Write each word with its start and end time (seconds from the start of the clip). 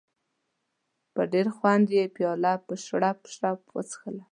په 1.13 1.21
ډېر 1.33 1.47
خوند 1.55 1.87
یې 1.97 2.03
پیاله 2.15 2.53
په 2.65 2.73
شړپ 2.85 3.19
شړپ 3.33 3.61
وڅښله. 3.75 4.19